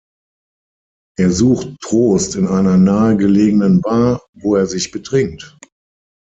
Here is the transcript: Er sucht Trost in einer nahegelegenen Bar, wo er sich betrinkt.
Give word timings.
Er 1.19 1.29
sucht 1.31 1.75
Trost 1.79 2.35
in 2.35 2.47
einer 2.47 2.75
nahegelegenen 2.75 3.81
Bar, 3.81 4.25
wo 4.33 4.55
er 4.55 4.65
sich 4.65 4.89
betrinkt. 4.89 5.59